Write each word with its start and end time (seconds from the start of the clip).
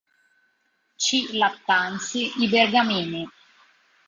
C. 0.97 1.27
Lattanzi, 1.33 2.23
"I 2.41 2.47
Bergamini. 2.49 3.23